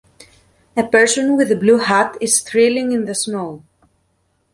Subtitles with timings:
[0.75, 3.63] A person with a blue hat is thrilling in the snow.